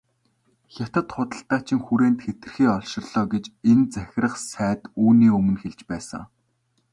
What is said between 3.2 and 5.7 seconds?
гэж энэ захирах сайд үүний өмнө